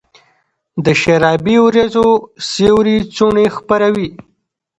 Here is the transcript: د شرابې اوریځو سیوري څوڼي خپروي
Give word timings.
د 0.85 0.87
شرابې 1.01 1.55
اوریځو 1.63 2.07
سیوري 2.49 2.97
څوڼي 3.15 3.47
خپروي 3.55 4.09